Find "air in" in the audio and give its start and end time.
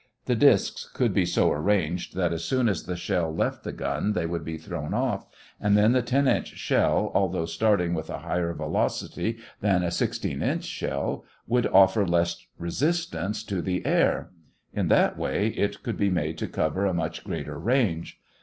13.85-14.87